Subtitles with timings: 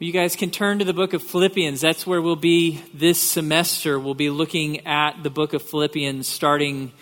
[0.00, 1.80] You guys can turn to the book of Philippians.
[1.80, 3.98] That's where we'll be this semester.
[3.98, 6.92] We'll be looking at the book of Philippians starting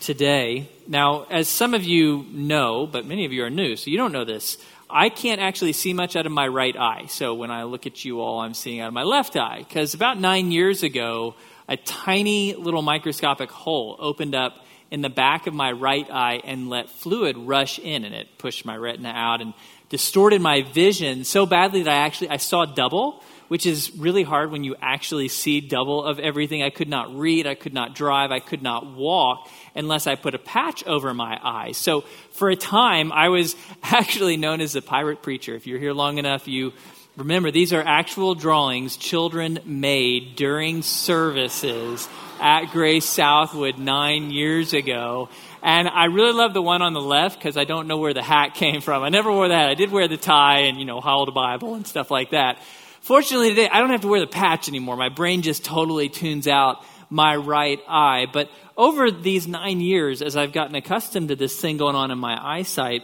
[0.00, 0.70] today.
[0.88, 4.10] Now, as some of you know, but many of you are new, so you don't
[4.10, 4.56] know this,
[4.88, 7.08] I can't actually see much out of my right eye.
[7.08, 9.58] So when I look at you all, I'm seeing out of my left eye.
[9.58, 11.34] Because about nine years ago,
[11.68, 16.70] a tiny little microscopic hole opened up in the back of my right eye and
[16.70, 19.52] let fluid rush in, and it pushed my retina out and
[19.88, 24.50] distorted my vision so badly that I actually I saw double, which is really hard
[24.50, 26.62] when you actually see double of everything.
[26.62, 30.34] I could not read, I could not drive, I could not walk unless I put
[30.34, 31.76] a patch over my eyes.
[31.76, 35.54] So for a time, I was actually known as the pirate preacher.
[35.54, 36.72] If you're here long enough, you
[37.16, 42.08] remember these are actual drawings children made during services
[42.40, 45.28] at Grace Southwood nine years ago.
[45.66, 48.22] And I really love the one on the left because I don't know where the
[48.22, 49.02] hat came from.
[49.02, 49.68] I never wore that.
[49.68, 52.62] I did wear the tie and, you know, hold a Bible and stuff like that.
[53.00, 54.96] Fortunately today, I don't have to wear the patch anymore.
[54.96, 58.26] My brain just totally tunes out my right eye.
[58.32, 62.18] But over these nine years, as I've gotten accustomed to this thing going on in
[62.18, 63.02] my eyesight,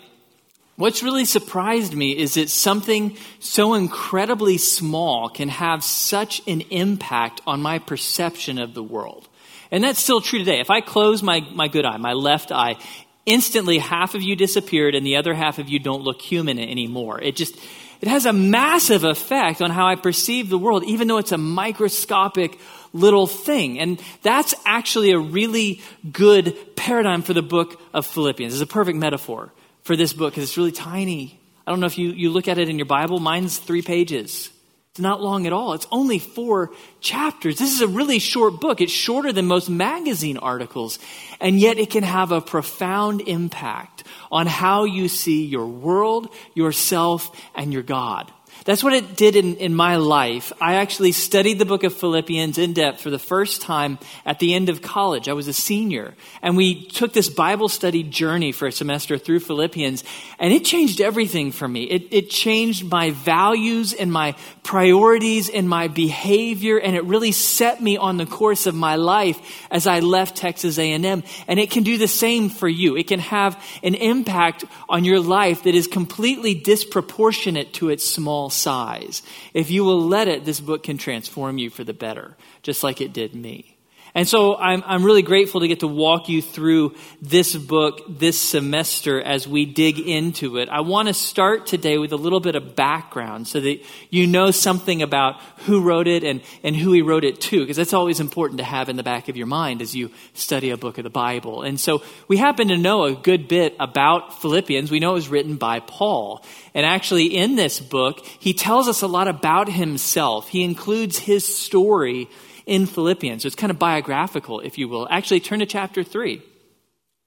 [0.77, 7.42] What's really surprised me is that something so incredibly small can have such an impact
[7.47, 9.28] on my perception of the world.
[9.73, 10.61] And that's still true today.
[10.61, 12.77] If I close my, my good eye, my left eye,
[13.25, 17.20] instantly half of you disappeared and the other half of you don't look human anymore.
[17.20, 17.56] It just,
[18.03, 21.39] it has a massive effect on how I perceive the world, even though it's a
[21.39, 22.59] microscopic
[22.93, 23.78] little thing.
[23.78, 25.81] And that's actually a really
[26.12, 28.53] good paradigm for the book of Philippians.
[28.53, 29.53] It's a perfect metaphor
[29.84, 31.41] for this book because it's really tiny.
[31.67, 33.20] I don't know if you, you look at it in your Bible.
[33.20, 34.50] Mine's three pages.
[34.93, 35.73] It's not long at all.
[35.73, 37.57] It's only four chapters.
[37.57, 38.83] This is a really short book.
[38.83, 40.99] It's shorter than most magazine articles.
[41.41, 47.34] And yet it can have a profound impact on how you see your world, yourself,
[47.55, 48.31] and your God.
[48.65, 50.53] That's what it did in, in my life.
[50.61, 54.55] I actually studied the book of Philippians in depth for the first time at the
[54.55, 55.29] end of college.
[55.29, 56.15] I was a senior.
[56.43, 60.05] And we took this Bible study journey for a semester through Philippians.
[60.39, 61.84] And it changed everything for me.
[61.84, 66.78] It, it changed my values and my priorities and my behavior.
[66.78, 70.78] And it really set me on the course of my life as I left Texas
[70.78, 71.25] A&M.
[71.49, 72.97] And it can do the same for you.
[72.97, 78.52] It can have an impact on your life that is completely disproportionate to its small
[78.53, 79.23] size.
[79.55, 83.01] If you will let it, this book can transform you for the better, just like
[83.01, 83.72] it did me.
[84.15, 88.39] And so I'm, I'm really grateful to get to walk you through this book this
[88.39, 90.69] semester as we dig into it.
[90.69, 93.81] I want to start today with a little bit of background so that
[94.11, 97.78] you know something about who wrote it and, and who he wrote it to, because
[97.78, 100.77] that's always important to have in the back of your mind as you study a
[100.77, 101.62] book of the Bible.
[101.62, 104.91] And so we happen to know a good bit about Philippians.
[104.91, 106.45] We know it was written by Paul.
[106.75, 110.49] And actually, in this book, he tells us a lot about himself.
[110.49, 112.28] He includes his story
[112.67, 113.45] in Philippians.
[113.45, 115.06] It's kind of biographical, if you will.
[115.11, 116.43] Actually, turn to chapter 3.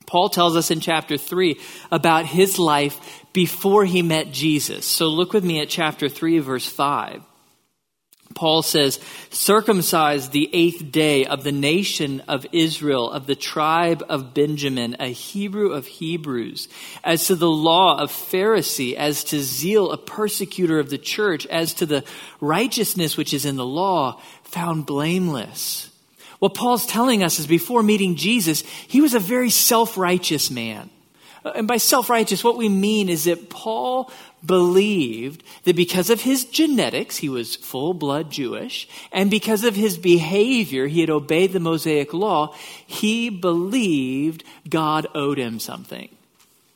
[0.06, 1.59] Paul tells us in chapter 3
[1.91, 4.85] about his life before he met Jesus.
[4.85, 7.22] So look with me at chapter 3, verse 5.
[8.34, 9.00] Paul says,
[9.30, 15.08] circumcised the eighth day of the nation of Israel, of the tribe of Benjamin, a
[15.08, 16.68] Hebrew of Hebrews,
[17.03, 21.74] as to the law of Pharisee, as to zeal, a persecutor of the church, as
[21.75, 22.03] to the
[22.41, 25.90] righteousness which is in the law, found blameless.
[26.40, 30.90] What Paul's telling us is before meeting Jesus, he was a very self righteous man.
[31.44, 34.12] And by self righteous, what we mean is that Paul
[34.45, 39.97] believed that because of his genetics, he was full blood Jewish, and because of his
[39.97, 42.53] behavior, he had obeyed the Mosaic law,
[42.85, 46.09] he believed God owed him something.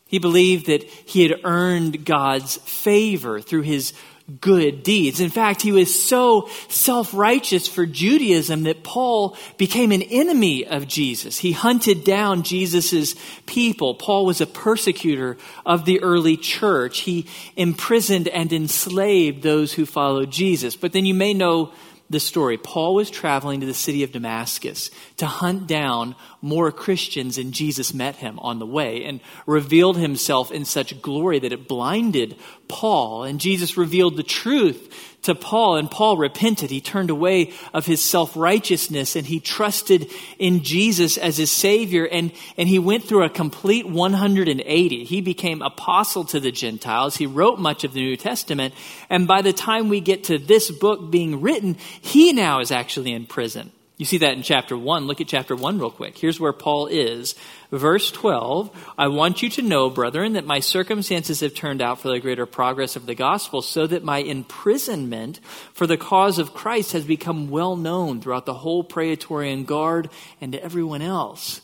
[0.08, 3.94] He believed that he had earned God's favor through his
[4.42, 5.20] good deeds.
[5.20, 11.40] In fact, he was so self-righteous for Judaism that Paul became an enemy of Jesus.
[11.40, 13.96] He hunted down Jesus' people.
[13.96, 17.00] Paul was a persecutor of the early church.
[17.00, 17.26] He
[17.56, 20.76] imprisoned and enslaved those who followed Jesus.
[20.76, 21.74] But then you may know
[22.10, 22.58] the story.
[22.58, 27.94] Paul was traveling to the city of Damascus to hunt down more Christians, and Jesus
[27.94, 32.36] met him on the way and revealed himself in such glory that it blinded
[32.68, 33.24] Paul.
[33.24, 36.70] And Jesus revealed the truth to Paul, and Paul repented.
[36.70, 42.06] He turned away of his self righteousness and he trusted in Jesus as his Savior,
[42.06, 45.04] and, and he went through a complete 180.
[45.04, 47.18] He became apostle to the Gentiles.
[47.18, 48.74] He wrote much of the New Testament,
[49.10, 53.14] and by the time we get to this book being written, he now is actually
[53.14, 53.72] in prison.
[54.00, 55.08] You see that in chapter 1.
[55.08, 56.18] Look at chapter 1 real quick.
[56.18, 57.36] Here's where Paul is.
[57.70, 62.08] Verse 12 I want you to know, brethren, that my circumstances have turned out for
[62.08, 65.42] the greater progress of the gospel, so that my imprisonment
[65.74, 70.10] for the cause of Christ has become well known throughout the whole Praetorian Guard
[70.40, 71.60] and to everyone else.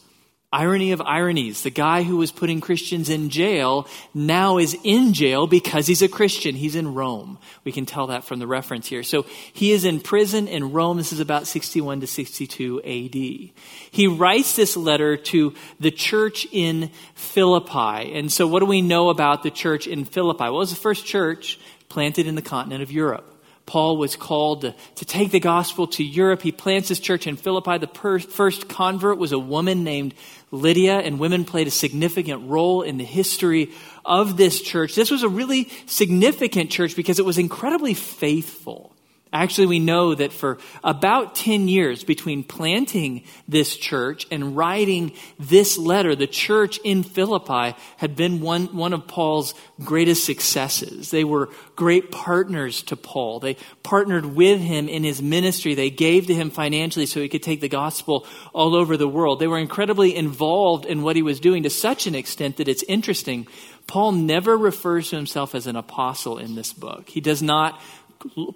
[0.53, 1.63] Irony of ironies.
[1.63, 6.07] The guy who was putting Christians in jail now is in jail because he's a
[6.07, 6.55] Christian.
[6.55, 7.37] He's in Rome.
[7.65, 9.03] We can tell that from the reference here.
[9.03, 10.95] So he is in prison in Rome.
[10.97, 13.51] This is about 61 to 62 AD.
[13.91, 18.13] He writes this letter to the church in Philippi.
[18.13, 20.45] And so what do we know about the church in Philippi?
[20.45, 21.59] It was the first church
[21.89, 23.34] planted in the continent of Europe.
[23.65, 26.43] Paul was called to, to, take the gospel to Europe.
[26.43, 27.79] He plants his church in Philippi.
[27.79, 30.13] The per, first convert was a woman named
[30.51, 33.71] Lydia, and women played a significant role in the history
[34.05, 34.93] of this church.
[34.93, 38.94] This was a really significant church because it was incredibly faithful.
[39.35, 45.77] Actually, we know that for about 10 years between planting this church and writing this
[45.77, 49.53] letter, the church in Philippi had been one, one of Paul's
[49.83, 51.11] greatest successes.
[51.11, 53.41] They were great partners to Paul.
[53.41, 55.75] They partnered with him in his ministry.
[55.75, 59.41] They gave to him financially so he could take the gospel all over the world.
[59.41, 62.83] They were incredibly involved in what he was doing to such an extent that it's
[62.83, 63.47] interesting.
[63.85, 67.09] Paul never refers to himself as an apostle in this book.
[67.09, 67.79] He does not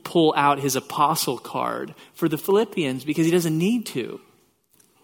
[0.04, 4.20] pull out his apostle card for the Philippians because he doesn't need to.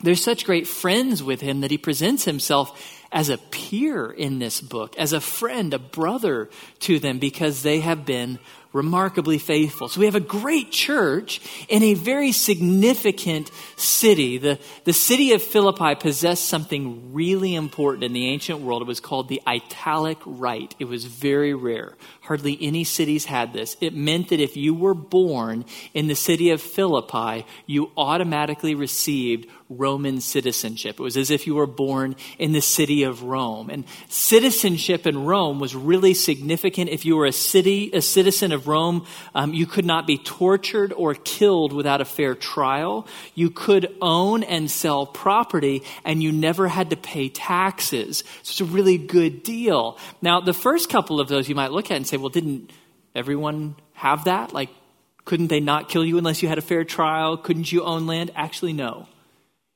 [0.01, 4.59] They're such great friends with him that he presents himself as a peer in this
[4.59, 8.39] book, as a friend, a brother to them because they have been
[8.73, 9.87] remarkably faithful.
[9.87, 11.39] So we have a great church
[11.69, 14.37] in a very significant city.
[14.37, 18.81] The, the city of Philippi possessed something really important in the ancient world.
[18.81, 20.75] It was called the italic right.
[20.77, 21.95] It was very rare.
[22.25, 23.77] Hardly any cities had this.
[23.81, 29.47] It meant that if you were born in the city of Philippi, you automatically received
[29.69, 30.99] Roman citizenship.
[30.99, 33.69] It was as if you were born in the city of Rome.
[33.71, 36.91] And citizenship in Rome was really significant.
[36.91, 40.93] If you were a city, a citizen of Rome, um, you could not be tortured
[40.93, 43.07] or killed without a fair trial.
[43.33, 48.23] You could own and sell property, and you never had to pay taxes.
[48.43, 49.97] So it's a really good deal.
[50.21, 52.71] Now, the first couple of those you might look at and say, well, didn't
[53.13, 54.53] everyone have that?
[54.53, 54.69] Like,
[55.25, 57.37] couldn't they not kill you unless you had a fair trial?
[57.37, 58.31] Couldn't you own land?
[58.35, 59.07] Actually, no.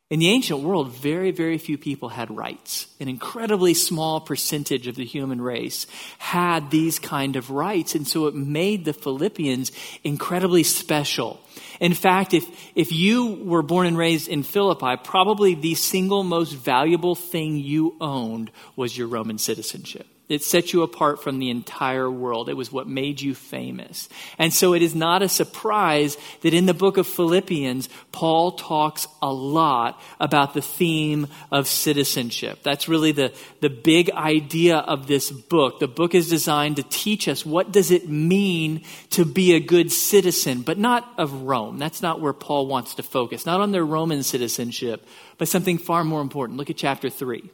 [0.10, 2.88] In the ancient world, very, very few people had rights.
[3.00, 5.86] An incredibly small percentage of the human race
[6.18, 9.72] had these kind of rights, and so it made the Philippians
[10.04, 11.40] incredibly special.
[11.80, 12.44] In fact, if,
[12.74, 17.96] if you were born and raised in Philippi, probably the single most valuable thing you
[18.02, 20.08] owned was your Roman citizenship.
[20.30, 22.50] It set you apart from the entire world.
[22.50, 24.08] It was what made you famous.
[24.38, 29.08] And so it is not a surprise that in the book of Philippians, Paul talks
[29.24, 32.60] a lot about the theme of citizenship.
[32.62, 35.80] That's really the, the big idea of this book.
[35.80, 39.92] The book is designed to teach us what does it mean to be a good
[39.92, 41.80] citizen, but not of Rome.
[41.80, 43.48] That's not where Paul wants to focus.
[43.48, 45.08] Not on their Roman citizenship,
[45.40, 46.60] but something far more important.
[46.60, 47.50] Look at chapter 3.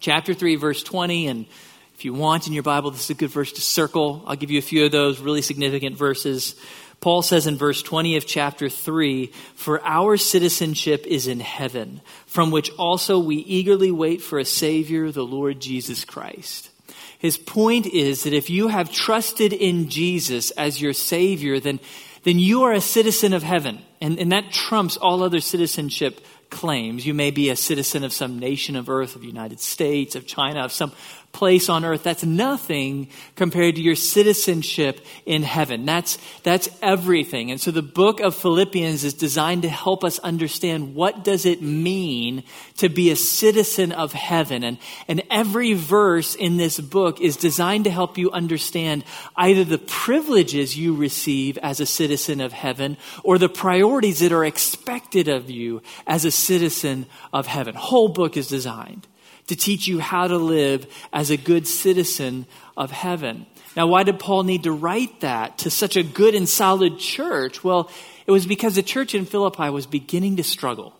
[0.00, 1.46] Chapter 3, verse 20, and
[1.94, 4.24] if you want in your Bible, this is a good verse to circle.
[4.26, 6.56] I'll give you a few of those really significant verses.
[7.00, 12.50] Paul says in verse 20 of chapter 3 For our citizenship is in heaven, from
[12.50, 16.70] which also we eagerly wait for a Savior, the Lord Jesus Christ.
[17.18, 21.78] His point is that if you have trusted in Jesus as your Savior, then,
[22.24, 23.80] then you are a citizen of heaven.
[24.00, 27.06] And, and that trumps all other citizenship claims.
[27.06, 30.26] You may be a citizen of some nation of earth, of the United States, of
[30.26, 30.92] China, of some
[31.34, 32.02] place on earth.
[32.02, 35.84] That's nothing compared to your citizenship in heaven.
[35.84, 37.50] That's, that's everything.
[37.50, 41.60] And so the book of Philippians is designed to help us understand what does it
[41.60, 42.44] mean
[42.78, 44.64] to be a citizen of heaven.
[44.64, 49.04] And, and every verse in this book is designed to help you understand
[49.36, 54.44] either the privileges you receive as a citizen of heaven or the priorities that are
[54.44, 57.74] expected of you as a citizen of heaven.
[57.74, 59.06] Whole book is designed
[59.46, 62.46] to teach you how to live as a good citizen
[62.76, 63.46] of heaven.
[63.76, 67.64] Now, why did Paul need to write that to such a good and solid church?
[67.64, 67.90] Well,
[68.26, 70.94] it was because the church in Philippi was beginning to struggle.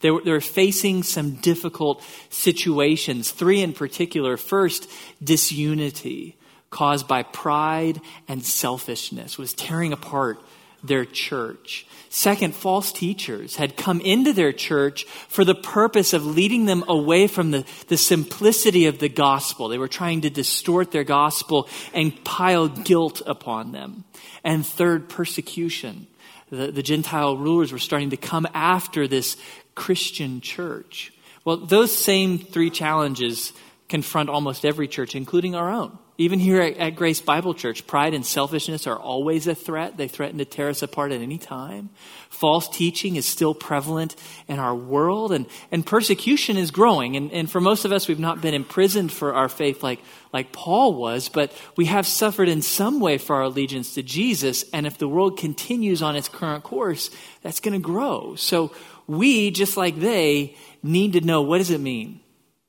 [0.00, 4.36] They were, they were facing some difficult situations, three in particular.
[4.36, 4.90] First,
[5.22, 6.36] disunity
[6.70, 10.38] caused by pride and selfishness was tearing apart
[10.84, 11.86] their church.
[12.10, 17.26] Second, false teachers had come into their church for the purpose of leading them away
[17.26, 19.68] from the, the simplicity of the gospel.
[19.68, 24.04] They were trying to distort their gospel and pile guilt upon them.
[24.44, 26.06] And third, persecution.
[26.50, 29.36] The, the Gentile rulers were starting to come after this
[29.74, 31.12] Christian church.
[31.44, 33.52] Well, those same three challenges
[33.88, 35.98] confront almost every church, including our own.
[36.16, 39.96] Even here at, at, Grace Bible Church, pride and selfishness are always a threat.
[39.96, 41.90] They threaten to tear us apart at any time.
[42.30, 44.14] False teaching is still prevalent
[44.46, 47.16] in our world, and, and persecution is growing.
[47.16, 49.98] And, and for most of us, we've not been imprisoned for our faith like,
[50.32, 54.64] like Paul was, but we have suffered in some way for our allegiance to Jesus.
[54.72, 57.10] And if the world continues on its current course,
[57.42, 58.36] that's going to grow.
[58.36, 58.72] So
[59.08, 62.20] we, just like they, need to know what does it mean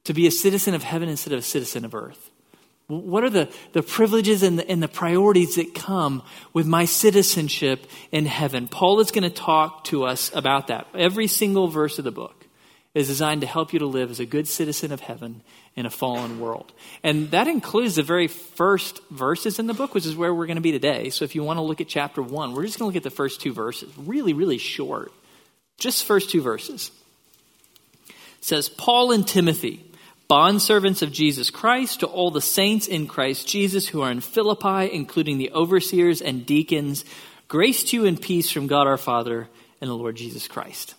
[0.05, 2.31] to be a citizen of heaven instead of a citizen of earth?
[2.87, 6.21] What are the, the privileges and the, and the priorities that come
[6.53, 8.67] with my citizenship in heaven?
[8.67, 10.87] Paul is going to talk to us about that.
[10.93, 12.45] Every single verse of the book
[12.93, 15.41] is designed to help you to live as a good citizen of heaven
[15.75, 16.71] in a fallen world.
[17.03, 20.55] And that includes the very first verses in the book, which is where we're going
[20.55, 21.09] to be today.
[21.09, 23.03] So if you want to look at chapter one, we're just going to look at
[23.03, 23.91] the first two verses.
[23.97, 25.11] Really, really short.
[25.77, 26.91] Just first two verses.
[28.07, 28.15] It
[28.45, 29.83] says, Paul and Timothy
[30.29, 34.93] bondservants of Jesus Christ, to all the saints in Christ Jesus who are in Philippi,
[34.93, 37.05] including the overseers and deacons,
[37.47, 39.47] grace to you and peace from God our Father
[39.81, 40.95] and the Lord Jesus Christ.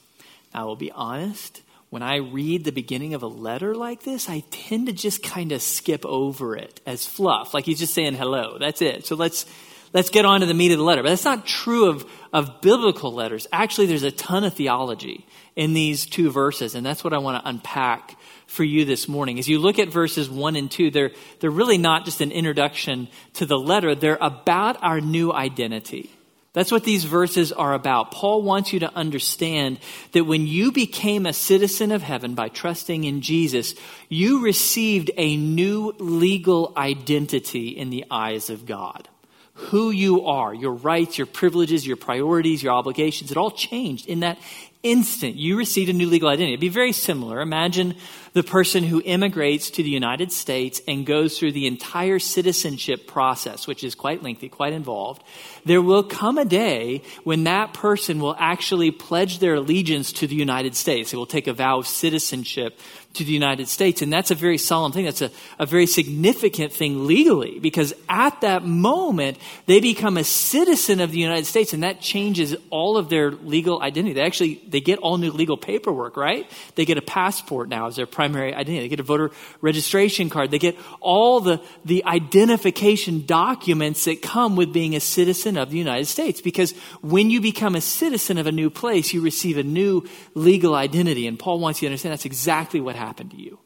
[0.54, 4.28] Now, I will be honest, when I read the beginning of a letter like this,
[4.28, 8.14] I tend to just kind of skip over it as fluff, like he's just saying
[8.14, 8.58] hello.
[8.58, 9.06] That's it.
[9.06, 9.46] So let's
[9.92, 11.02] let's get on to the meat of the letter.
[11.02, 13.46] But that's not true of, of biblical letters.
[13.52, 17.42] Actually, there's a ton of theology in these two verses, and that's what I want
[17.42, 18.16] to unpack
[18.46, 19.38] for you this morning.
[19.38, 21.10] As you look at verses 1 and 2, they're,
[21.40, 26.10] they're really not just an introduction to the letter, they're about our new identity.
[26.56, 28.12] That's what these verses are about.
[28.12, 29.78] Paul wants you to understand
[30.12, 33.74] that when you became a citizen of heaven by trusting in Jesus,
[34.08, 39.06] you received a new legal identity in the eyes of God.
[39.52, 44.20] Who you are, your rights, your privileges, your priorities, your obligations, it all changed in
[44.20, 44.38] that
[44.82, 46.52] instant you received a new legal identity.
[46.52, 47.40] It'd be very similar.
[47.40, 47.96] Imagine
[48.36, 53.66] the person who immigrates to the United States and goes through the entire citizenship process,
[53.66, 55.22] which is quite lengthy, quite involved.
[55.64, 60.34] There will come a day when that person will actually pledge their allegiance to the
[60.34, 61.12] United States.
[61.12, 62.78] They will take a vow of citizenship
[63.16, 64.02] to the United States.
[64.02, 65.06] And that's a very solemn thing.
[65.06, 71.00] That's a, a very significant thing legally because at that moment, they become a citizen
[71.00, 74.14] of the United States and that changes all of their legal identity.
[74.14, 76.50] They actually, they get all new legal paperwork, right?
[76.74, 78.80] They get a passport now as their primary identity.
[78.80, 79.30] They get a voter
[79.60, 80.50] registration card.
[80.50, 85.78] They get all the, the identification documents that come with being a citizen of the
[85.78, 89.62] United States because when you become a citizen of a new place, you receive a
[89.62, 90.04] new
[90.34, 91.26] legal identity.
[91.26, 93.58] And Paul wants you to understand that's exactly what happened to you.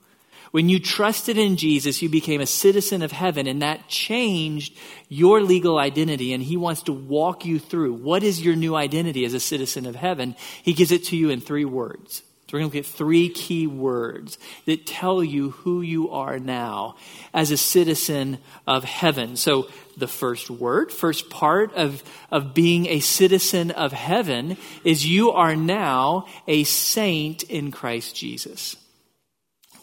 [0.51, 4.77] When you trusted in Jesus, you became a citizen of heaven, and that changed
[5.09, 6.33] your legal identity.
[6.33, 9.87] And He wants to walk you through what is your new identity as a citizen
[9.87, 10.35] of heaven.
[10.63, 12.23] He gives it to you in three words.
[12.51, 16.41] So we're going to look at three key words that tell you who you are
[16.41, 16.97] now
[17.33, 19.37] as a citizen of heaven.
[19.37, 22.03] So the first word, first part of,
[22.33, 28.75] of being a citizen of heaven is you are now a saint in Christ Jesus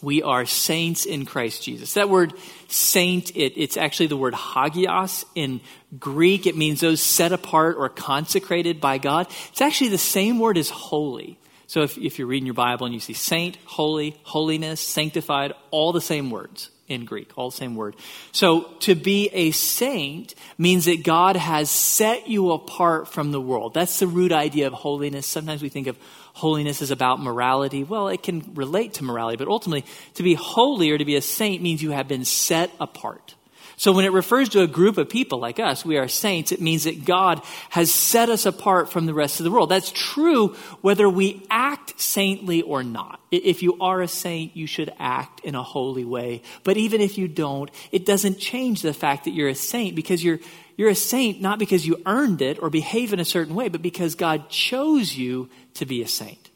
[0.01, 1.95] we are saints in Christ Jesus.
[1.95, 2.33] That word
[2.67, 5.59] saint, it, it's actually the word hagios in
[5.97, 6.45] Greek.
[6.45, 9.27] It means those set apart or consecrated by God.
[9.49, 11.39] It's actually the same word as holy.
[11.67, 15.91] So if, if you're reading your Bible and you see saint, holy, holiness, sanctified, all
[15.91, 17.95] the same words in Greek, all the same word.
[18.31, 23.73] So to be a saint means that God has set you apart from the world.
[23.73, 25.27] That's the root idea of holiness.
[25.27, 25.97] Sometimes we think of
[26.33, 27.83] holiness as about morality.
[27.83, 29.83] Well, it can relate to morality, but ultimately,
[30.13, 33.35] to be holy or to be a saint means you have been set apart.
[33.79, 36.59] So when it refers to a group of people like us, we are saints, it
[36.59, 39.69] means that God has set us apart from the rest of the world.
[39.69, 43.19] That's true whether we act saintly or not.
[43.29, 46.41] If you are a saint, you should act in a holy way.
[46.63, 50.23] But even if you don't, it doesn't change the fact that you're a saint because
[50.23, 50.39] you're,
[50.75, 53.83] you're a saint not because you earned it or behave in a certain way, but
[53.83, 56.49] because God chose you to be a saint.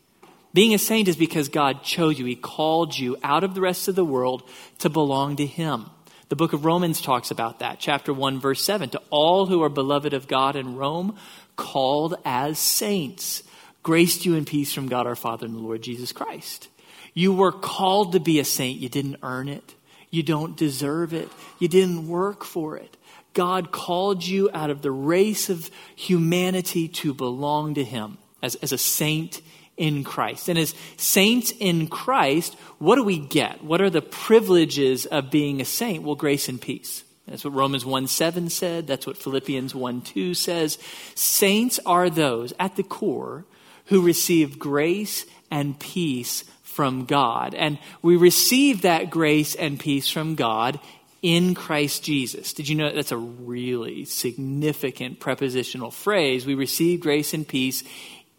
[0.56, 2.26] Being a saint is because God chose you.
[2.26, 4.50] He called you out of the rest of the world
[4.80, 5.86] to belong to Him.
[6.32, 7.78] The book of Romans talks about that.
[7.78, 8.92] Chapter 1, verse 7.
[8.92, 11.18] To all who are beloved of God in Rome,
[11.58, 13.44] called as saints,
[13.84, 16.70] grace to you in peace from God our Father and the Lord Jesus Christ.
[17.14, 18.80] You were called to be a saint.
[18.80, 19.76] You didn't earn it.
[20.10, 21.28] You don't deserve it.
[21.60, 22.96] You didn't work for it.
[23.34, 28.72] God called you out of the race of humanity to belong to Him as, as
[28.72, 29.42] a saint
[29.82, 30.48] in Christ.
[30.48, 33.64] And as saints in Christ, what do we get?
[33.64, 36.04] What are the privileges of being a saint?
[36.04, 37.04] Well, grace and peace.
[37.28, 38.86] That's what Romans 1 7 said.
[38.86, 40.78] That's what Philippians 1 2 says.
[41.16, 43.46] Saints are those at the core
[43.86, 47.56] who receive grace and peace from God.
[47.56, 50.80] And we receive that grace and peace from God
[51.24, 52.54] in Christ Jesus.
[52.54, 56.46] Did you know that's a really significant prepositional phrase?
[56.46, 57.84] We receive grace and peace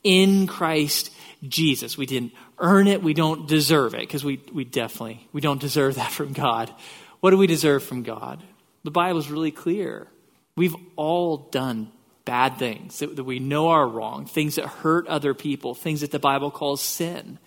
[0.04, 1.10] in Christ
[1.46, 1.96] Jesus.
[1.96, 5.94] We didn't earn it, we don't deserve it, because we, we definitely we don't deserve
[5.96, 6.72] that from God.
[7.20, 8.42] What do we deserve from God?
[8.84, 10.08] The Bible is really clear.
[10.56, 11.92] We've all done
[12.24, 16.10] bad things that, that we know are wrong, things that hurt other people, things that
[16.10, 17.38] the Bible calls sin.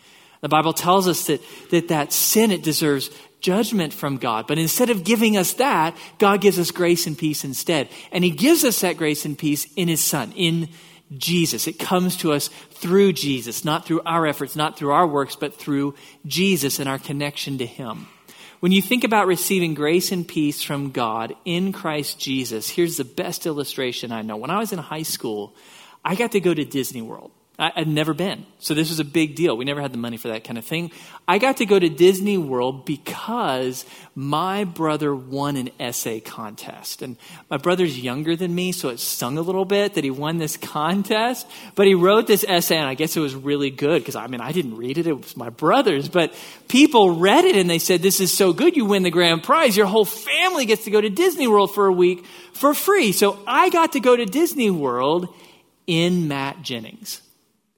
[0.42, 3.10] The Bible tells us that that, that sin, it deserves
[3.40, 4.48] judgment from God.
[4.48, 7.90] But instead of giving us that, God gives us grace and peace instead.
[8.12, 10.70] And He gives us that grace and peace in His Son, in
[11.18, 11.68] Jesus.
[11.68, 15.54] It comes to us through Jesus, not through our efforts, not through our works, but
[15.54, 15.96] through
[16.26, 18.08] Jesus and our connection to Him.
[18.60, 23.04] When you think about receiving grace and peace from God in Christ Jesus, here's the
[23.04, 24.38] best illustration I know.
[24.38, 25.56] When I was in high school,
[26.04, 27.32] I got to go to Disney World.
[27.58, 28.46] I, would never been.
[28.60, 29.56] So this was a big deal.
[29.56, 30.92] We never had the money for that kind of thing.
[31.26, 37.02] I got to go to Disney World because my brother won an essay contest.
[37.02, 37.16] And
[37.50, 40.58] my brother's younger than me, so it stung a little bit that he won this
[40.58, 41.48] contest.
[41.76, 44.42] But he wrote this essay, and I guess it was really good because I mean,
[44.42, 45.08] I didn't read it.
[45.08, 46.10] It was my brother's.
[46.10, 46.34] But
[46.68, 48.76] people read it and they said, This is so good.
[48.76, 49.78] You win the grand prize.
[49.78, 53.14] Your whole family gets to go to Disney World for a week for free.
[53.14, 55.34] So I got to go to Disney World
[55.88, 57.22] in Matt Jennings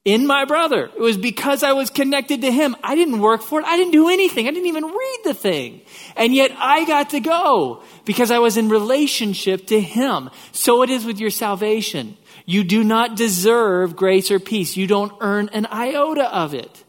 [0.07, 0.85] in my brother.
[0.85, 2.77] It was because I was connected to him.
[2.81, 3.65] I didn't work for it.
[3.65, 4.47] I didn't do anything.
[4.47, 5.81] I didn't even read the thing.
[6.15, 10.29] And yet I got to go because I was in relationship to him.
[10.53, 12.15] So it is with your salvation.
[12.45, 14.77] You do not deserve grace or peace.
[14.77, 16.85] You don't earn an iota of it.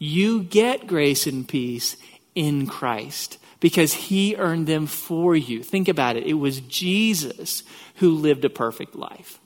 [0.00, 1.96] You get grace and peace
[2.34, 5.62] in Christ because he earned them for you.
[5.62, 6.26] Think about it.
[6.26, 7.62] It was Jesus
[7.96, 9.38] who lived a perfect life.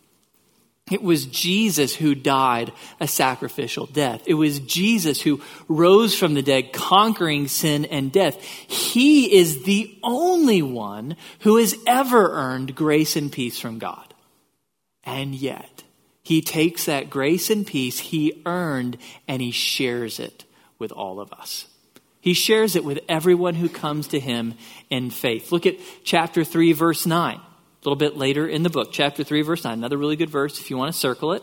[0.91, 4.23] It was Jesus who died a sacrificial death.
[4.27, 8.41] It was Jesus who rose from the dead, conquering sin and death.
[8.41, 14.15] He is the only one who has ever earned grace and peace from God.
[15.03, 15.83] And yet,
[16.23, 18.97] he takes that grace and peace he earned
[19.27, 20.45] and he shares it
[20.79, 21.67] with all of us.
[22.21, 24.55] He shares it with everyone who comes to him
[24.89, 25.51] in faith.
[25.51, 27.46] Look at chapter 3, verse 9 a
[27.89, 29.73] little bit later in the book, chapter 3, verse 9.
[29.73, 31.43] Another really good verse if you want to circle it.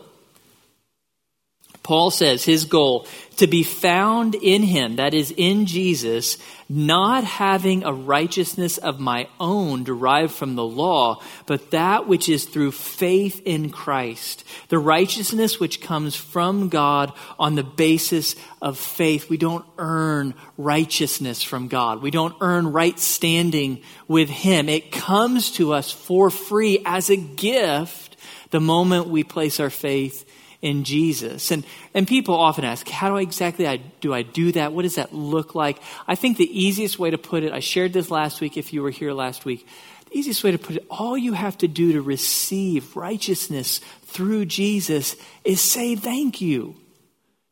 [1.84, 7.84] Paul says his goal to be found in him, that is in Jesus, not having
[7.84, 13.42] a righteousness of my own derived from the law, but that which is through faith
[13.44, 14.44] in Christ.
[14.68, 19.28] The righteousness which comes from God on the basis of faith.
[19.28, 22.00] We don't earn righteousness from God.
[22.00, 24.70] We don't earn right standing with him.
[24.70, 28.16] It comes to us for free as a gift
[28.52, 30.24] the moment we place our faith
[30.64, 31.50] in Jesus.
[31.50, 34.72] And, and people often ask, how do I exactly I, do I do that?
[34.72, 35.78] What does that look like?
[36.08, 38.82] I think the easiest way to put it, I shared this last week if you
[38.82, 39.68] were here last week.
[40.10, 44.46] The easiest way to put it, all you have to do to receive righteousness through
[44.46, 46.76] Jesus is say thank you.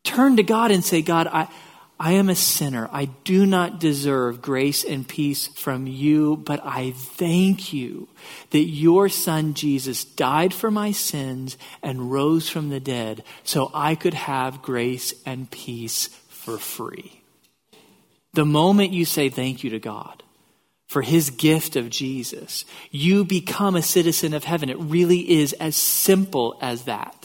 [0.04, 1.48] Turn to God and say, God, I,
[2.04, 2.88] I am a sinner.
[2.90, 8.08] I do not deserve grace and peace from you, but I thank you
[8.50, 13.94] that your son Jesus died for my sins and rose from the dead so I
[13.94, 17.22] could have grace and peace for free.
[18.32, 20.24] The moment you say thank you to God
[20.88, 24.70] for his gift of Jesus, you become a citizen of heaven.
[24.70, 27.21] It really is as simple as that.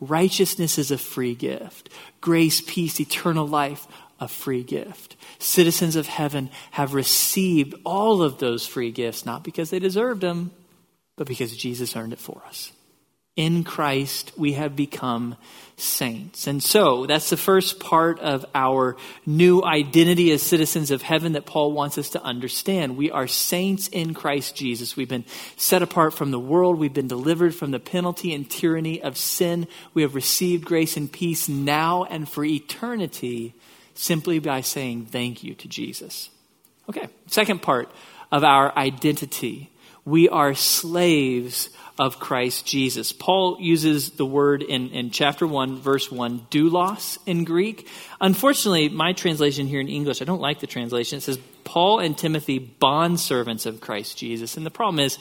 [0.00, 1.88] Righteousness is a free gift.
[2.20, 3.86] Grace, peace, eternal life,
[4.20, 5.16] a free gift.
[5.38, 10.50] Citizens of heaven have received all of those free gifts, not because they deserved them,
[11.16, 12.72] but because Jesus earned it for us.
[13.36, 15.36] In Christ, we have become
[15.76, 16.46] saints.
[16.46, 18.96] And so, that's the first part of our
[19.26, 22.96] new identity as citizens of heaven that Paul wants us to understand.
[22.96, 24.96] We are saints in Christ Jesus.
[24.96, 25.26] We've been
[25.58, 26.78] set apart from the world.
[26.78, 29.68] We've been delivered from the penalty and tyranny of sin.
[29.92, 33.54] We have received grace and peace now and for eternity
[33.92, 36.30] simply by saying thank you to Jesus.
[36.88, 37.90] Okay, second part
[38.32, 39.70] of our identity.
[40.06, 43.12] We are slaves of Christ Jesus.
[43.12, 47.88] Paul uses the word in, in chapter 1, verse 1, doulos in Greek.
[48.20, 51.18] Unfortunately, my translation here in English, I don't like the translation.
[51.18, 54.56] It says, Paul and Timothy, bondservants of Christ Jesus.
[54.56, 55.18] And the problem is,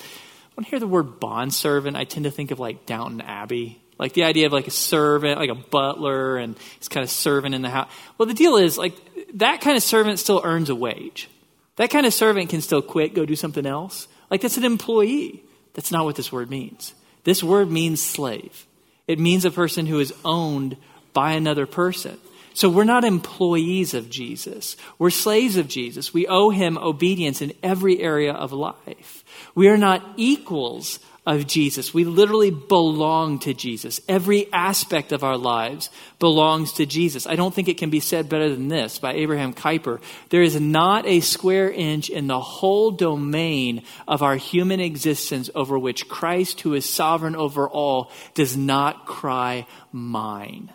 [0.56, 3.82] when I hear the word bondservant, I tend to think of like Downton Abbey.
[3.98, 7.56] Like the idea of like a servant, like a butler, and he's kind of servant
[7.56, 7.90] in the house.
[8.18, 8.94] Well, the deal is like
[9.36, 11.30] that kind of servant still earns a wage.
[11.78, 14.10] That kind of servant can still quit, go do something else.
[14.30, 15.45] Like that's an employee.
[15.76, 16.94] That's not what this word means.
[17.24, 18.66] This word means slave.
[19.08, 20.78] It means a person who is owned
[21.14, 22.18] by another person.
[22.54, 24.78] So we're not employees of Jesus.
[24.98, 26.14] We're slaves of Jesus.
[26.14, 29.26] We owe him obedience in every area of life.
[29.54, 31.94] We are not equals of Jesus.
[31.94, 34.00] We literally belong to Jesus.
[34.08, 37.26] Every aspect of our lives belongs to Jesus.
[37.26, 40.02] I don't think it can be said better than this by Abraham Kuyper.
[40.30, 45.80] There is not a square inch in the whole domain of our human existence over
[45.80, 50.72] which Christ, who is sovereign over all, does not cry, Mine.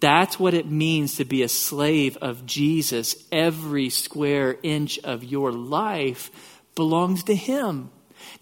[0.00, 3.16] That's what it means to be a slave of Jesus.
[3.32, 6.30] Every square inch of your life
[6.74, 7.90] belongs to Him.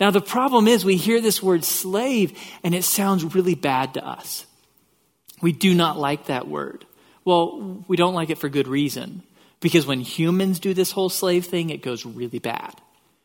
[0.00, 4.06] Now, the problem is we hear this word slave and it sounds really bad to
[4.06, 4.46] us.
[5.40, 6.86] We do not like that word.
[7.24, 9.22] Well, we don't like it for good reason.
[9.60, 12.74] Because when humans do this whole slave thing, it goes really bad.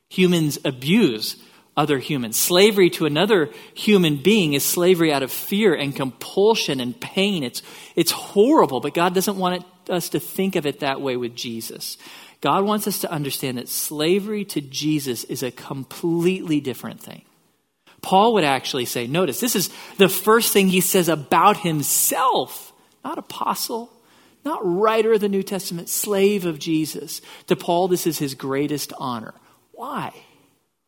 [0.09, 1.35] Humans abuse
[1.75, 2.37] other humans.
[2.37, 7.43] Slavery to another human being is slavery out of fear and compulsion and pain.
[7.43, 7.61] It's,
[7.95, 11.35] it's horrible, but God doesn't want it, us to think of it that way with
[11.35, 11.97] Jesus.
[12.41, 17.23] God wants us to understand that slavery to Jesus is a completely different thing.
[18.01, 22.71] Paul would actually say, notice, this is the first thing he says about himself,
[23.03, 23.91] not apostle,
[24.45, 27.21] not writer of the New Testament, slave of Jesus.
[27.47, 29.33] To Paul, this is his greatest honor.
[29.71, 30.13] Why?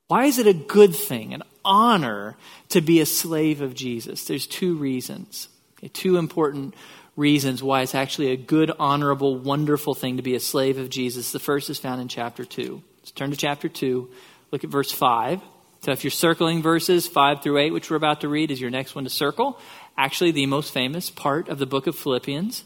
[0.07, 2.37] Why is it a good thing, an honor,
[2.69, 4.25] to be a slave of Jesus?
[4.25, 6.75] There's two reasons, okay, two important
[7.19, 11.31] reasons why it's actually a good, honorable, wonderful thing to be a slave of Jesus.
[11.31, 12.81] The first is found in chapter 2.
[13.01, 14.09] Let's turn to chapter 2.
[14.51, 15.41] Look at verse 5.
[15.81, 18.69] So if you're circling verses 5 through 8, which we're about to read, is your
[18.69, 19.59] next one to circle.
[19.97, 22.63] Actually, the most famous part of the book of Philippians.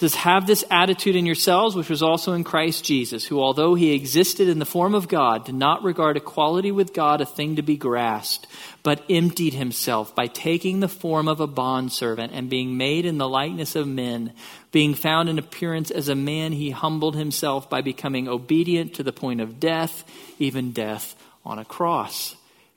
[0.00, 3.92] Says, Have this attitude in yourselves, which was also in Christ Jesus, who, although he
[3.92, 7.62] existed in the form of God, did not regard equality with God a thing to
[7.62, 8.46] be grasped,
[8.82, 13.28] but emptied himself by taking the form of a bondservant and being made in the
[13.28, 14.32] likeness of men.
[14.72, 19.12] Being found in appearance as a man, he humbled himself by becoming obedient to the
[19.12, 20.04] point of death,
[20.38, 22.36] even death on a cross.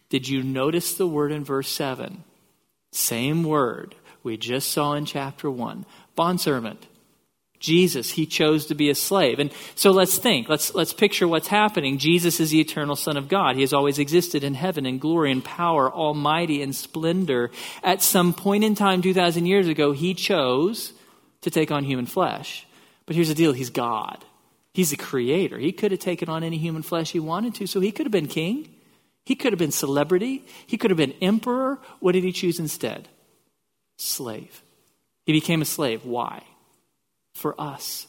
[0.10, 2.26] Did you notice the word in verse 7?
[2.92, 5.86] Same word we just saw in chapter 1
[6.18, 6.86] bondservant.
[7.64, 9.40] Jesus, he chose to be a slave.
[9.40, 11.98] And so let's think, let's, let's picture what's happening.
[11.98, 13.56] Jesus is the eternal Son of God.
[13.56, 17.52] He has always existed in heaven in glory and power, almighty in splendor.
[17.82, 20.92] At some point in time, 2,000 years ago, he chose
[21.40, 22.68] to take on human flesh.
[23.06, 24.26] But here's the deal he's God,
[24.74, 25.58] he's the creator.
[25.58, 28.12] He could have taken on any human flesh he wanted to, so he could have
[28.12, 28.76] been king.
[29.24, 30.44] He could have been celebrity.
[30.68, 31.80] He could have been emperor.
[32.02, 33.08] What did he choose instead?
[33.98, 34.62] Slave.
[35.26, 36.04] He became a slave.
[36.04, 36.44] Why?
[37.34, 38.08] For us.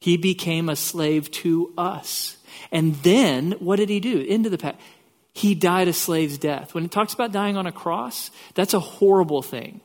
[0.00, 2.36] He became a slave to us.
[2.70, 4.18] And then, what did he do?
[4.18, 4.76] Into the past.
[5.32, 6.74] He died a slave's death.
[6.74, 9.80] When it talks about dying on a cross, that's a horrible thing.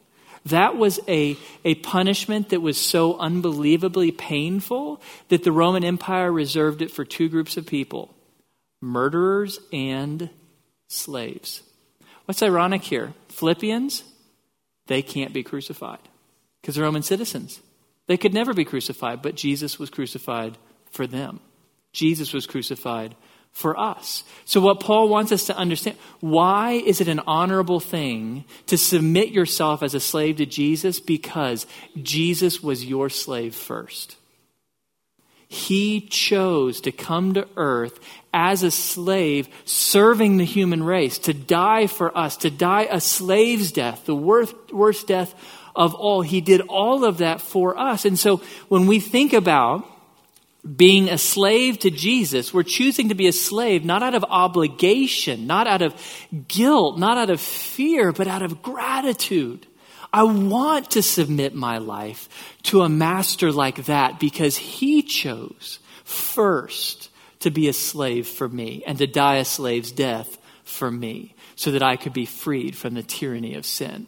[0.45, 6.81] That was a, a punishment that was so unbelievably painful that the Roman Empire reserved
[6.81, 8.13] it for two groups of people
[8.81, 10.29] murderers and
[10.87, 11.63] slaves.
[12.25, 13.13] What's ironic here?
[13.29, 14.03] Philippians,
[14.87, 15.99] they can't be crucified
[16.61, 17.59] because they're Roman citizens.
[18.07, 20.57] They could never be crucified, but Jesus was crucified
[20.91, 21.39] for them.
[21.91, 23.15] Jesus was crucified
[23.51, 24.23] for us.
[24.45, 29.29] So, what Paul wants us to understand why is it an honorable thing to submit
[29.29, 30.99] yourself as a slave to Jesus?
[30.99, 31.65] Because
[32.01, 34.15] Jesus was your slave first.
[35.49, 37.99] He chose to come to earth
[38.33, 43.71] as a slave, serving the human race, to die for us, to die a slave's
[43.71, 45.33] death, the worst, worst death
[45.77, 46.21] of all.
[46.21, 48.03] He did all of that for us.
[48.03, 49.87] And so when we think about
[50.75, 55.47] being a slave to Jesus, we're choosing to be a slave not out of obligation,
[55.47, 55.95] not out of
[56.47, 59.65] guilt, not out of fear, but out of gratitude.
[60.11, 62.27] I want to submit my life
[62.63, 67.09] to a master like that because he chose first
[67.41, 71.71] to be a slave for me and to die a slave's death for me so
[71.71, 74.07] that I could be freed from the tyranny of sin.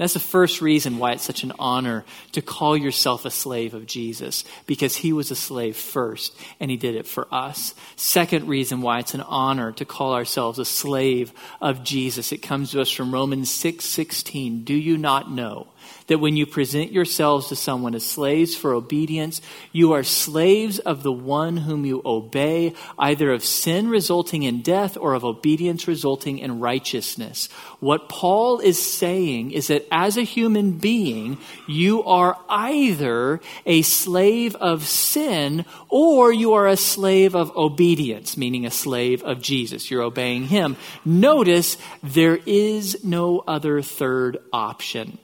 [0.00, 3.84] That's the first reason why it's such an honor to call yourself a slave of
[3.84, 7.74] Jesus, because he was a slave first and he did it for us.
[7.96, 12.32] Second reason why it's an honor to call ourselves a slave of Jesus.
[12.32, 14.64] It comes to us from Romans 6 16.
[14.64, 15.66] Do you not know
[16.10, 21.04] that when you present yourselves to someone as slaves for obedience, you are slaves of
[21.04, 26.38] the one whom you obey, either of sin resulting in death or of obedience resulting
[26.38, 27.48] in righteousness.
[27.78, 34.56] What Paul is saying is that as a human being, you are either a slave
[34.56, 39.92] of sin or you are a slave of obedience, meaning a slave of Jesus.
[39.92, 40.76] You're obeying him.
[41.04, 45.20] Notice there is no other third option.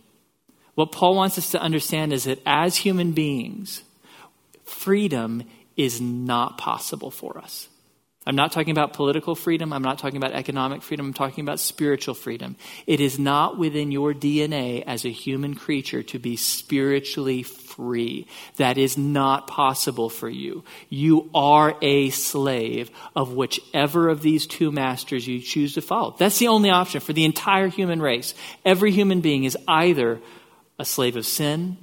[0.77, 3.83] What Paul wants us to understand is that as human beings,
[4.65, 5.43] freedom
[5.75, 7.69] is not possible for us.
[8.29, 9.73] I'm not talking about political freedom.
[9.73, 11.07] I'm not talking about economic freedom.
[11.07, 12.57] I'm talking about spiritual freedom.
[12.87, 18.27] It is not within your DNA as a human creature to be spiritually free.
[18.57, 20.65] That is not possible for you.
[20.91, 26.17] You are a slave of whichever of these two masters you choose to follow.
[26.19, 28.35] That's the only option for the entire human race.
[28.65, 30.21] Every human being is either
[30.79, 31.79] a slave of sin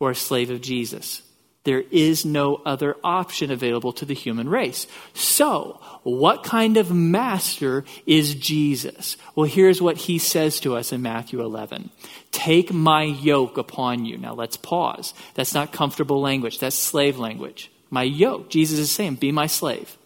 [0.00, 1.22] or a slave of Jesus.
[1.64, 4.88] There is no other option available to the human race.
[5.14, 9.16] So, what kind of master is Jesus?
[9.36, 11.90] Well, here's what he says to us in Matthew 11
[12.32, 14.18] Take my yoke upon you.
[14.18, 15.14] Now, let's pause.
[15.34, 17.70] That's not comfortable language, that's slave language.
[17.90, 19.96] My yoke, Jesus is saying, Be my slave.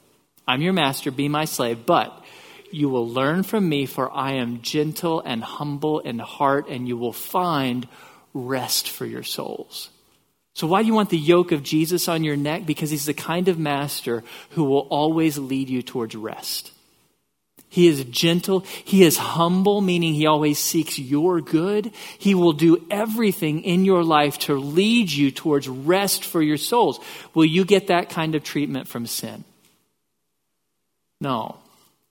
[0.47, 2.23] I'm your master, be my slave, but
[2.71, 6.97] you will learn from me, for I am gentle and humble in heart, and you
[6.97, 7.89] will find
[8.37, 9.91] rest for your souls.
[10.55, 12.65] So, why do you want the yoke of Jesus on your neck?
[12.65, 16.73] Because he's the kind of master who will always lead you towards rest.
[17.69, 18.61] He is gentle.
[18.61, 21.93] He is humble, meaning he always seeks your good.
[22.19, 27.01] He will do everything in your life to lead you towards rest for your souls.
[27.35, 29.45] Will you get that kind of treatment from sin?
[31.21, 31.59] No.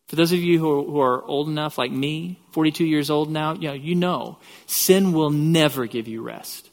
[0.07, 3.31] For those of you who are, who are, old enough, like me, 42 years old
[3.31, 4.37] now, you know, you know,
[4.67, 6.69] sin will never give you rest.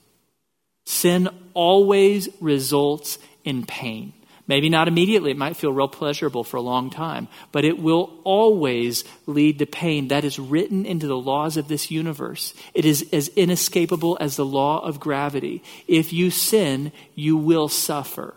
[0.84, 4.12] Sin always results in pain.
[4.48, 8.18] Maybe not immediately, it might feel real pleasurable for a long time, but it will
[8.24, 10.08] always lead to pain.
[10.08, 12.52] That is written into the laws of this universe.
[12.74, 15.62] It is as inescapable as the law of gravity.
[15.86, 18.34] If you sin, you will suffer.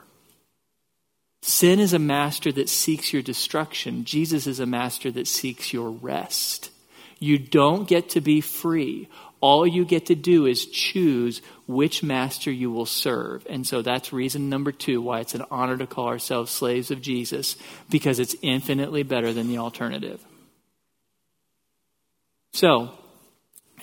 [1.48, 4.04] Sin is a master that seeks your destruction.
[4.04, 6.72] Jesus is a master that seeks your rest.
[7.20, 9.10] You don't get to be free.
[9.42, 13.46] All you get to do is choose which master you will serve.
[13.48, 17.00] And so that's reason number two why it's an honor to call ourselves slaves of
[17.00, 17.58] Jesus,
[17.92, 20.26] because it's infinitely better than the alternative.
[22.54, 22.90] So,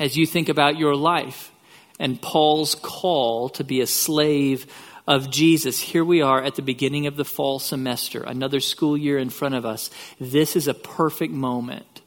[0.01, 1.53] as you think about your life
[2.01, 4.67] and Paul's call to be a slave
[5.07, 5.81] of Jesus.
[5.81, 9.55] Here we are at the beginning of the fall semester, another school year in front
[9.55, 9.91] of us.
[10.21, 12.03] This is a perfect moment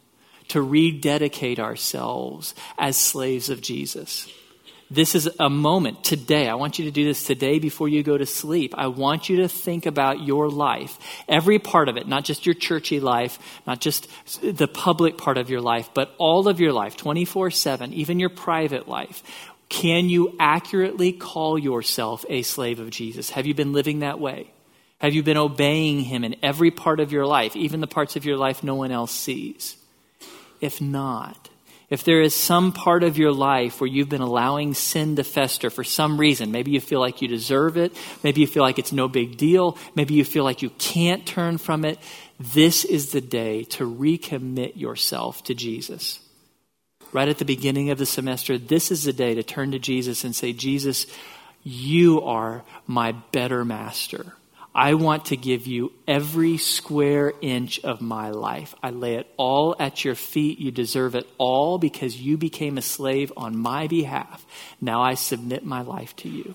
[0.49, 4.29] to rededicate ourselves as slaves of Jesus.
[4.91, 6.47] This is a moment today.
[6.47, 8.75] I want you to do this today before you go to sleep.
[8.77, 12.53] I want you to think about your life, every part of it, not just your
[12.53, 14.07] churchy life, not just
[14.43, 18.29] the public part of your life, but all of your life, 24 7, even your
[18.29, 19.23] private life.
[19.69, 23.31] Can you accurately call yourself a slave of Jesus?
[23.31, 24.51] Have you been living that way?
[24.99, 28.25] Have you been obeying him in every part of your life, even the parts of
[28.25, 29.75] your life no one else sees?
[30.61, 31.49] If not,
[31.89, 35.69] if there is some part of your life where you've been allowing sin to fester
[35.69, 38.93] for some reason, maybe you feel like you deserve it, maybe you feel like it's
[38.93, 41.99] no big deal, maybe you feel like you can't turn from it,
[42.39, 46.19] this is the day to recommit yourself to Jesus
[47.15, 50.25] right at the beginning of the semester, this is the day to turn to Jesus
[50.25, 51.07] and say, Jesus,
[51.63, 54.33] you are my better master.
[54.75, 58.75] I want to give you every square inch of my life.
[58.83, 60.59] I lay it all at your feet.
[60.59, 64.45] You deserve it all because you became a slave on my behalf.
[64.81, 66.53] Now I submit my life to you.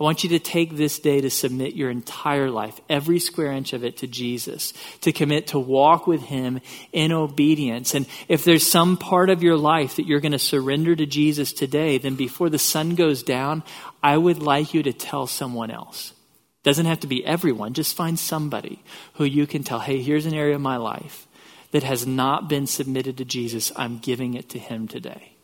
[0.00, 3.74] I want you to take this day to submit your entire life, every square inch
[3.74, 7.94] of it, to Jesus, to commit to walk with Him in obedience.
[7.94, 11.52] And if there's some part of your life that you're going to surrender to Jesus
[11.52, 13.62] today, then before the sun goes down,
[14.02, 16.14] I would like you to tell someone else.
[16.62, 18.82] Doesn't have to be everyone, just find somebody
[19.14, 21.26] who you can tell, hey, here's an area of my life
[21.72, 23.70] that has not been submitted to Jesus.
[23.76, 25.36] I'm giving it to Him today.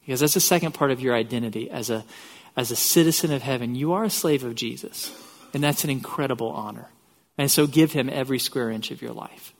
[0.00, 2.04] Because that's the second part of your identity as a
[2.56, 5.12] as a citizen of heaven, you are a slave of Jesus.
[5.52, 6.88] And that's an incredible honor.
[7.38, 9.54] And so give him every square inch of your life.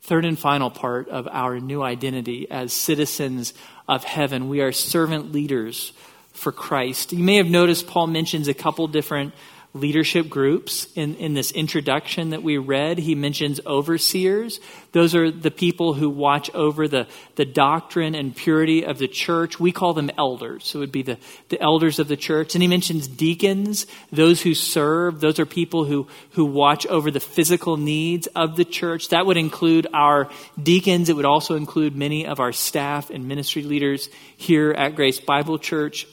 [0.00, 3.54] Third and final part of our new identity as citizens
[3.88, 5.92] of heaven, we are servant leaders
[6.32, 7.12] for Christ.
[7.12, 9.34] You may have noticed Paul mentions a couple different
[9.76, 10.88] leadership groups.
[10.94, 14.60] In, in this introduction that we read, he mentions overseers.
[14.92, 19.60] Those are the people who watch over the, the doctrine and purity of the church.
[19.60, 20.64] We call them elders.
[20.64, 22.54] So it would be the, the elders of the church.
[22.54, 25.20] And he mentions deacons, those who serve.
[25.20, 29.10] Those are people who, who watch over the physical needs of the church.
[29.10, 30.30] That would include our
[30.62, 31.08] deacons.
[31.08, 35.58] It would also include many of our staff and ministry leaders here at Grace Bible
[35.58, 36.06] Church.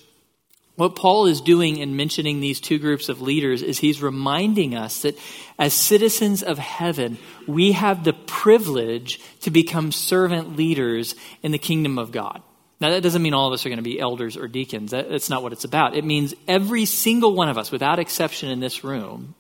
[0.76, 5.04] What Paul is doing in mentioning these two groups of leaders is he's reminding us
[5.04, 5.18] that
[5.60, 12.00] as citizens of heaven, we have the privilege to become servant leaders in the kingdom
[12.00, 12.42] of God.
[12.82, 14.92] Now, that doesn't mean all of us are going to be elders or deacons.
[14.92, 15.96] that's not what it's about.
[15.96, 19.36] It means every single one of us, without exception in this room,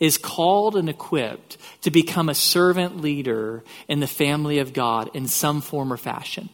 [0.00, 5.28] is called and equipped to become a servant leader in the family of God in
[5.28, 6.48] some form or fashion.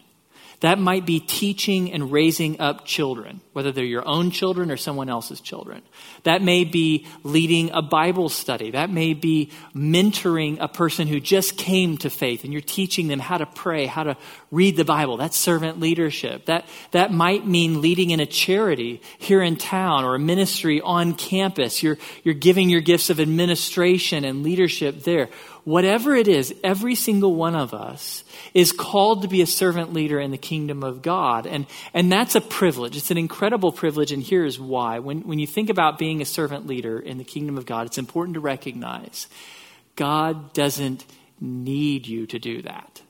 [0.60, 5.08] That might be teaching and raising up children, whether they're your own children or someone
[5.08, 5.82] else's children.
[6.24, 8.72] That may be leading a Bible study.
[8.72, 13.20] That may be mentoring a person who just came to faith and you're teaching them
[13.20, 14.16] how to pray, how to
[14.50, 15.16] read the Bible.
[15.16, 16.46] That's servant leadership.
[16.46, 21.14] That, that might mean leading in a charity here in town or a ministry on
[21.14, 21.84] campus.
[21.84, 25.28] You're, you're giving your gifts of administration and leadership there.
[25.68, 30.18] Whatever it is, every single one of us is called to be a servant leader
[30.18, 31.46] in the kingdom of God.
[31.46, 32.96] And, and that's a privilege.
[32.96, 35.00] It's an incredible privilege, and here's why.
[35.00, 37.98] When, when you think about being a servant leader in the kingdom of God, it's
[37.98, 39.26] important to recognize
[39.94, 41.04] God doesn't
[41.38, 43.02] need you to do that.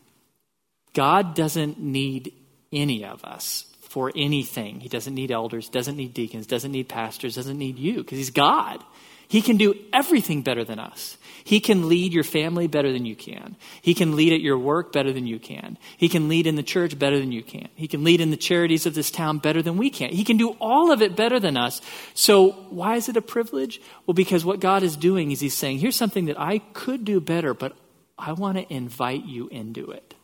[0.95, 2.33] God doesn't need
[2.73, 4.81] any of us for anything.
[4.81, 8.31] He doesn't need elders, doesn't need deacons, doesn't need pastors, doesn't need you, because He's
[8.31, 8.83] God.
[9.29, 11.19] He can do everything better than us.
[11.45, 13.57] He can lead your family better than you can.
[13.81, 15.79] He can lead at your work better than you can.
[15.97, 17.69] He can lead in the church better than you can.
[17.75, 20.11] He can lead in the charities of this town better than we can.
[20.11, 21.81] He can do all of it better than us.
[22.13, 23.81] So, why is it a privilege?
[24.07, 27.21] Well, because what God is doing is He's saying, here's something that I could do
[27.21, 27.75] better, but
[28.19, 30.15] I want to invite you into it.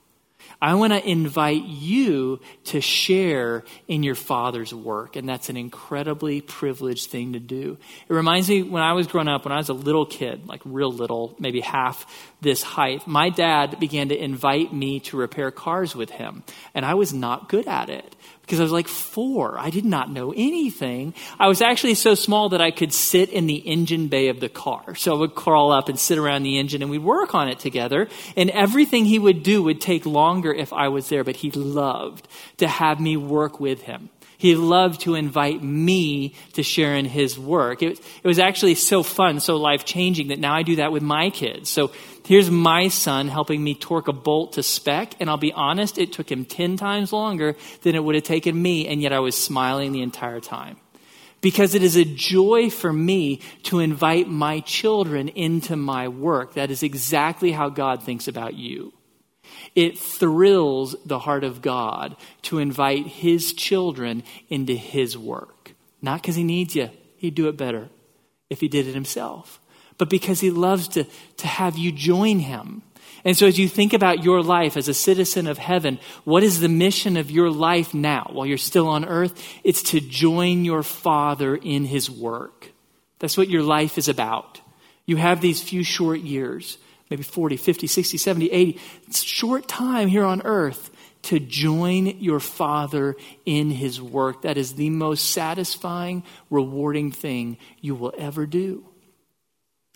[0.60, 5.16] I want to invite you to share in your Father's work.
[5.16, 7.78] And that's an incredibly privileged thing to do.
[8.08, 10.60] It reminds me when I was growing up, when I was a little kid, like
[10.64, 12.06] real little, maybe half
[12.40, 16.44] this height, my dad began to invite me to repair cars with him.
[16.74, 18.14] And I was not good at it
[18.44, 19.58] because I was like four.
[19.58, 21.14] I did not know anything.
[21.40, 24.50] I was actually so small that I could sit in the engine bay of the
[24.50, 24.94] car.
[24.96, 27.58] So I would crawl up and sit around the engine and we'd work on it
[27.58, 28.06] together.
[28.36, 32.28] And everything he would do would take longer if I was there, but he loved
[32.58, 34.10] to have me work with him.
[34.36, 37.82] He loved to invite me to share in his work.
[37.82, 41.02] It, it was actually so fun, so life changing that now I do that with
[41.02, 41.70] my kids.
[41.70, 41.92] So
[42.26, 45.14] here's my son helping me torque a bolt to spec.
[45.20, 48.60] And I'll be honest, it took him 10 times longer than it would have taken
[48.60, 48.86] me.
[48.86, 50.76] And yet I was smiling the entire time.
[51.40, 56.54] Because it is a joy for me to invite my children into my work.
[56.54, 58.94] That is exactly how God thinks about you.
[59.74, 65.74] It thrills the heart of God to invite his children into his work.
[66.00, 67.88] Not because he needs you, he'd do it better
[68.50, 69.60] if he did it himself,
[69.98, 71.04] but because he loves to,
[71.38, 72.82] to have you join him.
[73.24, 76.60] And so, as you think about your life as a citizen of heaven, what is
[76.60, 79.42] the mission of your life now while you're still on earth?
[79.64, 82.70] It's to join your Father in his work.
[83.20, 84.60] That's what your life is about.
[85.06, 86.76] You have these few short years
[87.10, 90.90] maybe 40, 50, 60, 70, 80, It's short time here on earth
[91.22, 94.42] to join your Father in His work.
[94.42, 98.86] That is the most satisfying, rewarding thing you will ever do.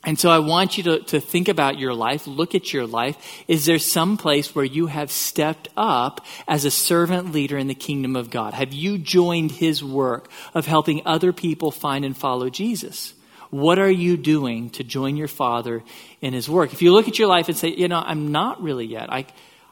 [0.04, 3.16] And so I want you to, to think about your life, look at your life.
[3.48, 7.74] Is there some place where you have stepped up as a servant leader in the
[7.74, 8.54] kingdom of God?
[8.54, 13.12] Have you joined His work of helping other people find and follow Jesus?
[13.50, 15.82] What are you doing to join your Father
[16.20, 16.72] in His work?
[16.72, 19.12] If you look at your life and say, you know, I'm not really yet.
[19.12, 19.26] I,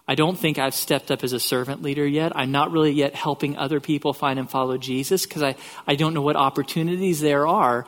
[0.09, 2.33] I don't think I've stepped up as a servant leader yet.
[2.35, 5.55] I'm not really yet helping other people find and follow Jesus because I,
[5.87, 7.87] I don't know what opportunities there are.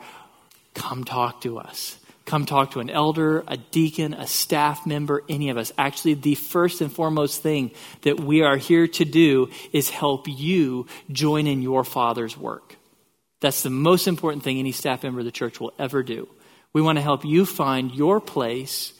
[0.73, 1.98] Come talk to us.
[2.29, 5.71] Come talk to an elder, a deacon, a staff member, any of us.
[5.79, 7.71] Actually, the first and foremost thing
[8.03, 12.75] that we are here to do is help you join in your Father's work.
[13.39, 16.29] That's the most important thing any staff member of the church will ever do.
[16.71, 18.93] We want to help you find your place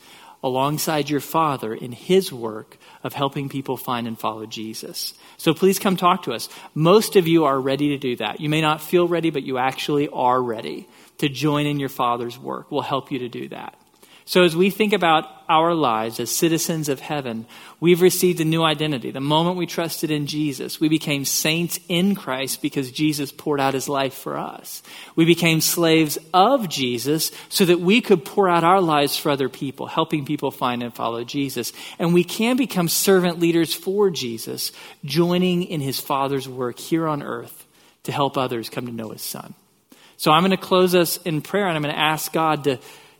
[0.43, 5.13] alongside your Father in His work of helping people find and follow Jesus.
[5.37, 6.49] So please come talk to us.
[6.73, 8.41] Most of you are ready to do that.
[8.41, 10.87] You may not feel ready, but you actually are ready
[11.19, 12.71] to join in your Father's work.
[12.71, 13.75] We'll help you to do that.
[14.29, 17.47] So, as we think about our lives as citizens of heaven,
[17.79, 19.09] we've received a new identity.
[19.09, 23.73] The moment we trusted in Jesus, we became saints in Christ because Jesus poured out
[23.73, 24.83] his life for us.
[25.15, 29.49] We became slaves of Jesus so that we could pour out our lives for other
[29.49, 31.73] people, helping people find and follow Jesus.
[31.97, 34.71] And we can become servant leaders for Jesus,
[35.03, 37.65] joining in his Father's work here on earth
[38.03, 39.55] to help others come to know his Son.
[40.19, 42.77] So, I'm going to close us in prayer and I'm going to ask God to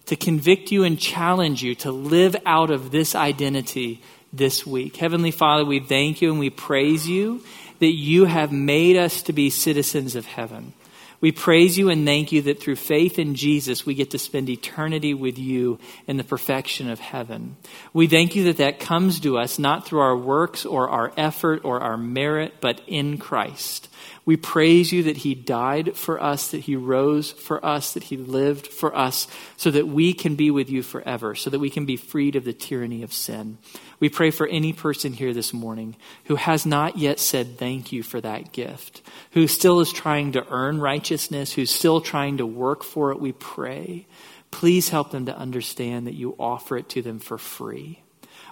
[0.08, 4.02] to convict you and challenge you to live out of this identity
[4.34, 4.98] this week.
[4.98, 7.44] Heavenly Father, we thank you and we praise you
[7.78, 10.74] that you have made us to be citizens of heaven.
[11.22, 14.50] We praise you and thank you that through faith in Jesus, we get to spend
[14.50, 15.78] eternity with you
[16.08, 17.56] in the perfection of heaven.
[17.94, 21.62] We thank you that that comes to us not through our works or our effort
[21.64, 23.89] or our merit, but in Christ.
[24.26, 28.18] We praise you that he died for us, that he rose for us, that he
[28.18, 29.28] lived for us,
[29.58, 32.44] so that we can be with you forever, so that we can be freed of
[32.44, 33.58] the tyranny of sin.
[34.00, 35.96] We pray for any person here this morning
[36.26, 40.46] who has not yet said thank you for that gift, who still is trying to
[40.50, 43.20] earn righteousness, who's still trying to work for it.
[43.20, 44.08] We pray.
[44.52, 48.02] Please help them to understand that you offer it to them for free.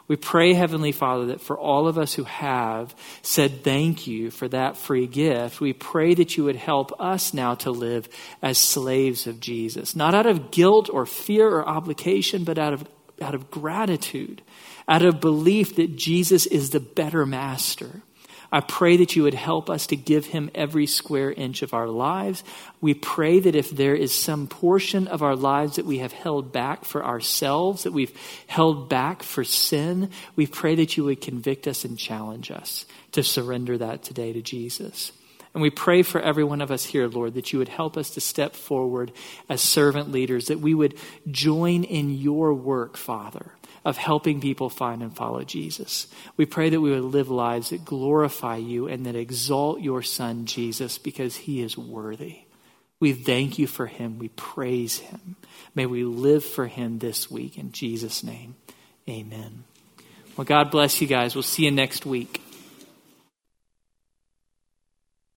[0.08, 4.48] We pray, Heavenly Father, that for all of us who have said thank you for
[4.48, 8.08] that free gift, we pray that you would help us now to live
[8.42, 12.88] as slaves of Jesus, not out of guilt or fear or obligation, but out of,
[13.22, 14.42] out of gratitude,
[14.88, 18.02] out of belief that Jesus is the better master
[18.52, 21.88] I pray that you would help us to give him every square inch of our
[21.88, 22.44] lives.
[22.80, 26.54] We pray that if there is some portion of our lives that we have held
[26.54, 28.16] back for ourselves, that we've
[28.48, 33.22] held back for sin, we pray that you would convict us and challenge us to
[33.22, 35.12] surrender that today to Jesus.
[35.54, 38.12] And we pray for every one of us here, Lord, that you would help us
[38.12, 39.12] to step forward
[39.50, 40.96] as servant leaders, that we would
[41.32, 43.57] join in your work, Father
[43.88, 46.08] of helping people find and follow Jesus.
[46.36, 50.46] We pray that we would live lives that glorify you and that exalt your Son,
[50.46, 52.40] Jesus, because he is worthy.
[53.00, 54.20] We thank you for him.
[54.20, 55.38] We praise him.
[55.74, 57.58] May we live for him this week.
[57.58, 58.58] In Jesus' name,
[59.08, 59.64] amen.
[60.36, 61.34] Well, God bless you guys.
[61.34, 62.42] We'll see you next week.